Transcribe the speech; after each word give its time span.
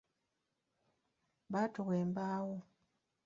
Batuwa 1.51 1.93
embaawo. 2.03 2.57